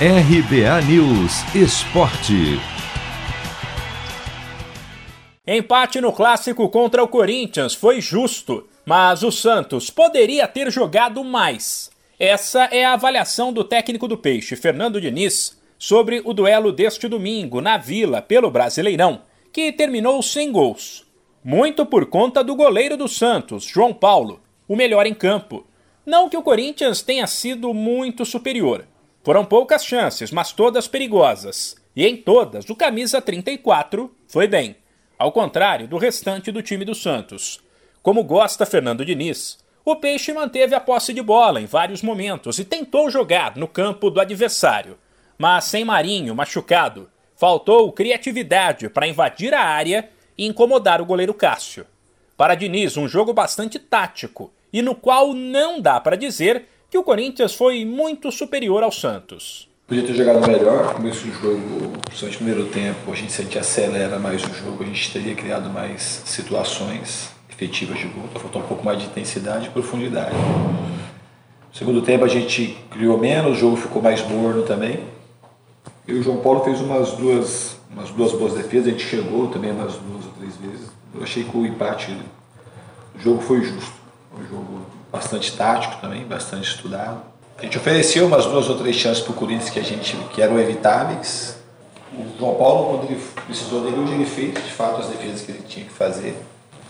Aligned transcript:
RBA 0.00 0.82
News 0.88 1.54
Esporte. 1.54 2.58
Empate 5.46 6.00
no 6.00 6.12
clássico 6.12 6.68
contra 6.68 7.00
o 7.00 7.06
Corinthians 7.06 7.74
foi 7.74 8.00
justo, 8.00 8.66
mas 8.84 9.22
o 9.22 9.30
Santos 9.30 9.90
poderia 9.90 10.48
ter 10.48 10.68
jogado 10.72 11.22
mais. 11.22 11.92
Essa 12.18 12.64
é 12.72 12.84
a 12.84 12.94
avaliação 12.94 13.52
do 13.52 13.62
técnico 13.62 14.08
do 14.08 14.18
Peixe, 14.18 14.56
Fernando 14.56 15.00
Diniz, 15.00 15.56
sobre 15.78 16.20
o 16.24 16.32
duelo 16.32 16.72
deste 16.72 17.06
domingo 17.06 17.60
na 17.60 17.78
Vila 17.78 18.20
pelo 18.20 18.50
Brasileirão, 18.50 19.22
que 19.52 19.70
terminou 19.70 20.20
sem 20.24 20.50
gols. 20.50 21.06
Muito 21.44 21.86
por 21.86 22.06
conta 22.06 22.42
do 22.42 22.56
goleiro 22.56 22.96
do 22.96 23.06
Santos, 23.06 23.62
João 23.62 23.94
Paulo, 23.94 24.40
o 24.66 24.74
melhor 24.74 25.06
em 25.06 25.14
campo. 25.14 25.64
Não 26.04 26.28
que 26.28 26.36
o 26.36 26.42
Corinthians 26.42 27.00
tenha 27.00 27.28
sido 27.28 27.72
muito 27.72 28.24
superior. 28.24 28.88
Foram 29.24 29.42
poucas 29.42 29.82
chances, 29.82 30.30
mas 30.30 30.52
todas 30.52 30.86
perigosas. 30.86 31.76
E 31.96 32.06
em 32.06 32.14
todas, 32.14 32.68
o 32.68 32.76
camisa 32.76 33.22
34 33.22 34.14
foi 34.28 34.46
bem. 34.46 34.76
Ao 35.18 35.32
contrário 35.32 35.88
do 35.88 35.96
restante 35.96 36.52
do 36.52 36.60
time 36.60 36.84
do 36.84 36.94
Santos. 36.94 37.58
Como 38.02 38.22
gosta 38.22 38.66
Fernando 38.66 39.02
Diniz, 39.02 39.58
o 39.82 39.96
Peixe 39.96 40.30
manteve 40.34 40.74
a 40.74 40.80
posse 40.80 41.14
de 41.14 41.22
bola 41.22 41.58
em 41.58 41.64
vários 41.64 42.02
momentos 42.02 42.58
e 42.58 42.66
tentou 42.66 43.08
jogar 43.08 43.56
no 43.56 43.66
campo 43.66 44.10
do 44.10 44.20
adversário. 44.20 44.98
Mas 45.38 45.64
sem 45.64 45.86
Marinho 45.86 46.34
machucado, 46.34 47.10
faltou 47.34 47.90
criatividade 47.92 48.90
para 48.90 49.08
invadir 49.08 49.54
a 49.54 49.62
área 49.62 50.10
e 50.36 50.44
incomodar 50.44 51.00
o 51.00 51.06
goleiro 51.06 51.32
Cássio. 51.32 51.86
Para 52.36 52.54
Diniz, 52.54 52.98
um 52.98 53.08
jogo 53.08 53.32
bastante 53.32 53.78
tático 53.78 54.52
e 54.70 54.82
no 54.82 54.94
qual 54.94 55.32
não 55.32 55.80
dá 55.80 55.98
para 55.98 56.14
dizer 56.14 56.68
que 56.94 56.98
o 56.98 57.02
Corinthians 57.02 57.52
foi 57.52 57.84
muito 57.84 58.30
superior 58.30 58.84
ao 58.84 58.92
Santos. 58.92 59.68
Podia 59.84 60.04
ter 60.04 60.14
jogado 60.14 60.46
melhor, 60.46 60.94
começo 60.94 61.26
do 61.26 61.32
jogo, 61.32 61.98
principalmente 62.04 62.40
no 62.40 62.46
primeiro 62.46 62.64
tempo, 62.66 63.10
a 63.10 63.16
gente, 63.16 63.32
se 63.32 63.40
a 63.40 63.44
gente 63.44 63.58
acelera 63.58 64.16
mais 64.20 64.44
o 64.44 64.54
jogo, 64.54 64.84
a 64.84 64.86
gente 64.86 65.12
teria 65.12 65.34
criado 65.34 65.68
mais 65.70 66.22
situações 66.24 67.30
efetivas 67.50 67.98
de 67.98 68.06
gol, 68.06 68.22
então 68.30 68.40
faltou 68.40 68.62
um 68.62 68.66
pouco 68.66 68.84
mais 68.84 69.00
de 69.00 69.06
intensidade 69.06 69.66
e 69.66 69.70
profundidade. 69.70 70.36
No 70.36 71.76
segundo 71.76 72.00
tempo 72.00 72.24
a 72.26 72.28
gente 72.28 72.78
criou 72.88 73.18
menos, 73.18 73.56
o 73.56 73.60
jogo 73.60 73.74
ficou 73.74 74.00
mais 74.00 74.22
morno 74.28 74.62
também. 74.62 75.00
E 76.06 76.12
o 76.12 76.22
João 76.22 76.36
Paulo 76.36 76.62
fez 76.62 76.80
umas 76.80 77.10
duas, 77.14 77.76
umas 77.90 78.10
duas 78.10 78.30
boas 78.30 78.54
defesas, 78.54 78.86
a 78.86 78.90
gente 78.92 79.04
chegou 79.04 79.48
também 79.48 79.72
umas 79.72 79.94
duas 79.94 80.26
ou 80.26 80.32
três 80.38 80.56
vezes. 80.58 80.86
Eu 81.12 81.24
achei 81.24 81.42
que 81.42 81.56
o 81.56 81.66
empate 81.66 82.12
do 82.12 83.20
jogo 83.20 83.42
foi 83.42 83.64
justo. 83.64 84.03
Um 84.38 84.46
jogo 84.48 84.86
bastante 85.12 85.56
tático 85.56 86.00
também, 86.00 86.24
bastante 86.24 86.68
estudado. 86.68 87.22
A 87.58 87.62
gente 87.62 87.78
ofereceu 87.78 88.26
umas 88.26 88.46
duas 88.46 88.68
ou 88.68 88.76
três 88.76 88.96
chances 88.96 89.22
para 89.22 89.32
o 89.32 89.34
Corinthians 89.34 89.70
que 89.70 89.78
a 89.78 89.82
gente 89.82 90.16
que 90.34 90.42
eram 90.42 90.58
evitáveis. 90.58 91.56
O 92.12 92.38
João 92.38 92.54
Paulo, 92.56 92.98
quando 92.98 93.10
ele 93.10 93.20
precisou 93.46 93.82
dele, 93.82 93.96
hoje 93.96 94.14
ele 94.14 94.26
fez 94.26 94.54
de 94.54 94.72
fato 94.72 95.00
as 95.00 95.08
defesas 95.08 95.42
que 95.42 95.52
ele 95.52 95.62
tinha 95.66 95.86
que 95.86 95.92
fazer. 95.92 96.36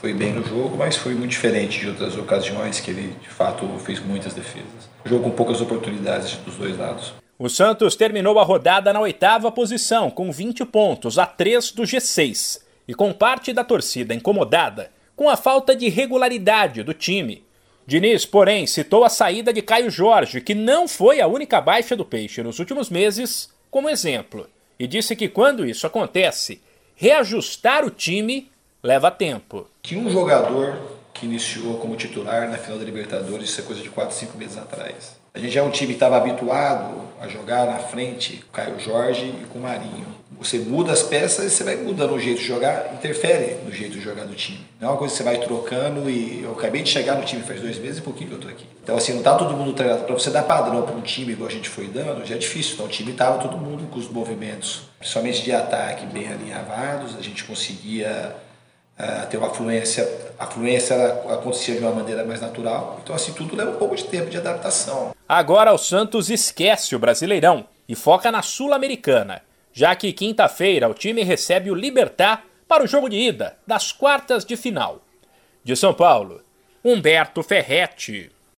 Foi 0.00 0.12
bem 0.12 0.32
no 0.32 0.44
jogo, 0.44 0.76
mas 0.76 0.96
foi 0.96 1.14
muito 1.14 1.30
diferente 1.30 1.78
de 1.78 1.88
outras 1.88 2.16
ocasiões 2.16 2.80
que 2.80 2.90
ele 2.90 3.16
de 3.22 3.28
fato 3.28 3.66
fez 3.84 4.00
muitas 4.00 4.34
defesas. 4.34 4.90
jogo 5.04 5.24
com 5.24 5.30
poucas 5.30 5.60
oportunidades 5.60 6.36
dos 6.38 6.56
dois 6.56 6.76
lados. 6.76 7.12
O 7.38 7.48
Santos 7.48 7.96
terminou 7.96 8.38
a 8.38 8.44
rodada 8.44 8.92
na 8.92 9.00
oitava 9.00 9.50
posição, 9.50 10.10
com 10.10 10.30
20 10.30 10.64
pontos, 10.64 11.18
a 11.18 11.26
3 11.26 11.72
do 11.72 11.82
G6, 11.82 12.60
e 12.86 12.94
com 12.94 13.12
parte 13.12 13.52
da 13.52 13.64
torcida 13.64 14.14
incomodada 14.14 14.90
com 15.16 15.28
a 15.28 15.36
falta 15.36 15.74
de 15.74 15.88
regularidade 15.88 16.82
do 16.82 16.94
time 16.94 17.44
Diniz, 17.84 18.24
porém, 18.24 18.66
citou 18.66 19.04
a 19.04 19.08
saída 19.08 19.52
de 19.52 19.60
Caio 19.60 19.90
Jorge, 19.90 20.40
que 20.40 20.54
não 20.54 20.86
foi 20.86 21.20
a 21.20 21.26
única 21.26 21.60
baixa 21.60 21.96
do 21.96 22.04
Peixe 22.04 22.42
nos 22.42 22.58
últimos 22.60 22.88
meses, 22.88 23.50
como 23.70 23.88
exemplo, 23.88 24.48
e 24.78 24.86
disse 24.86 25.16
que 25.16 25.28
quando 25.28 25.66
isso 25.66 25.86
acontece, 25.86 26.62
reajustar 26.94 27.84
o 27.84 27.90
time 27.90 28.50
leva 28.82 29.10
tempo. 29.10 29.66
Que 29.82 29.96
um 29.96 30.08
jogador 30.08 30.78
que 31.12 31.26
iniciou 31.26 31.78
como 31.78 31.96
titular 31.96 32.48
na 32.48 32.56
final 32.56 32.78
da 32.78 32.84
Libertadores, 32.84 33.50
isso 33.50 33.60
é 33.60 33.64
coisa 33.64 33.82
de 33.82 33.90
4, 33.90 34.14
5 34.14 34.38
meses 34.38 34.56
atrás. 34.56 35.16
A 35.34 35.38
gente 35.38 35.58
é 35.58 35.62
um 35.62 35.70
time 35.70 35.88
que 35.88 35.94
estava 35.94 36.16
habituado 36.16 37.02
a 37.20 37.26
jogar 37.26 37.66
na 37.66 37.78
frente 37.78 38.44
com 38.46 38.52
Caio 38.52 38.78
Jorge 38.78 39.26
e 39.42 39.46
com 39.46 39.58
Marinho. 39.58 40.06
Você 40.42 40.58
muda 40.58 40.92
as 40.92 41.02
peças 41.02 41.46
e 41.46 41.50
você 41.50 41.62
vai 41.62 41.76
mudando 41.76 42.14
o 42.14 42.18
jeito 42.18 42.40
de 42.40 42.44
jogar, 42.44 42.92
interfere 42.92 43.58
no 43.64 43.70
jeito 43.70 43.92
de 43.92 44.00
jogar 44.00 44.24
do 44.24 44.34
time. 44.34 44.60
Não 44.80 44.88
é 44.88 44.90
uma 44.90 44.98
coisa 44.98 45.12
que 45.12 45.18
você 45.18 45.22
vai 45.22 45.38
trocando 45.38 46.10
e 46.10 46.42
eu 46.42 46.50
acabei 46.52 46.82
de 46.82 46.90
chegar 46.90 47.14
no 47.14 47.24
time 47.24 47.42
faz 47.42 47.60
dois 47.60 47.78
meses 47.78 47.98
e 47.98 48.02
pouquinho 48.02 48.30
que 48.30 48.36
eu 48.36 48.40
tô 48.40 48.48
aqui. 48.48 48.66
Então 48.82 48.96
assim, 48.96 49.12
não 49.14 49.22
tá 49.22 49.36
todo 49.36 49.56
mundo 49.56 49.72
treinado. 49.72 50.02
Para 50.02 50.14
você 50.14 50.30
dar 50.30 50.42
padrão 50.42 50.82
para 50.82 50.96
um 50.96 51.00
time 51.00 51.32
igual 51.32 51.48
a 51.48 51.52
gente 51.52 51.68
foi 51.68 51.86
dando, 51.86 52.26
já 52.26 52.34
é 52.34 52.38
difícil. 52.38 52.74
Então 52.74 52.86
o 52.86 52.88
time 52.88 53.12
tava 53.12 53.38
todo 53.38 53.56
mundo 53.56 53.88
com 53.88 54.00
os 54.00 54.08
movimentos, 54.08 54.82
principalmente 54.98 55.42
de 55.42 55.52
ataque, 55.52 56.06
bem 56.06 56.28
alinhavados. 56.28 57.16
A 57.16 57.22
gente 57.22 57.44
conseguia 57.44 58.34
uh, 58.98 59.26
ter 59.28 59.36
uma 59.36 59.50
fluência. 59.50 60.08
A 60.38 60.46
fluência 60.46 60.96
acontecia 61.30 61.76
de 61.76 61.80
uma 61.80 61.92
maneira 61.92 62.24
mais 62.24 62.40
natural. 62.40 62.98
Então 63.02 63.14
assim, 63.14 63.32
tudo 63.32 63.54
leva 63.54 63.70
um 63.70 63.76
pouco 63.76 63.94
de 63.94 64.04
tempo 64.04 64.28
de 64.28 64.38
adaptação. 64.38 65.14
Agora 65.28 65.72
o 65.72 65.78
Santos 65.78 66.30
esquece 66.30 66.96
o 66.96 66.98
Brasileirão 66.98 67.64
e 67.88 67.94
foca 67.94 68.32
na 68.32 68.42
Sul-Americana 68.42 69.40
já 69.72 69.94
que 69.96 70.12
quinta-feira 70.12 70.88
o 70.88 70.94
time 70.94 71.22
recebe 71.22 71.70
o 71.70 71.74
Libertar 71.74 72.44
para 72.68 72.84
o 72.84 72.86
jogo 72.86 73.08
de 73.08 73.16
ida 73.16 73.58
das 73.66 73.92
quartas 73.92 74.44
de 74.44 74.56
final. 74.56 75.04
De 75.64 75.76
São 75.76 75.94
Paulo, 75.94 76.42
Humberto 76.84 77.42
Ferretti. 77.42 78.30